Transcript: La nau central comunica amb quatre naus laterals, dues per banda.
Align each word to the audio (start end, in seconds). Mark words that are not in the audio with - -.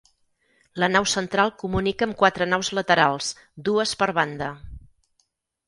La 0.83 0.87
nau 0.93 1.05
central 1.11 1.51
comunica 1.65 2.07
amb 2.09 2.17
quatre 2.23 2.49
naus 2.55 2.73
laterals, 2.79 3.31
dues 3.71 3.95
per 4.03 4.11
banda. 4.23 4.51